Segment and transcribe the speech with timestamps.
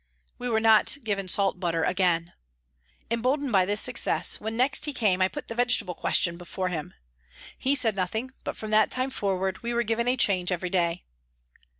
[0.39, 2.33] We were not given salt butter again.
[3.11, 6.95] Emboldened by this success when next he came I put the vegetable question before him.
[7.55, 11.03] He said nothing, but from that time forward we were given a change every day.